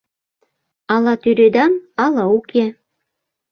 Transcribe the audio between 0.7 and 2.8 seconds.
Ала тӱредам, ала уке.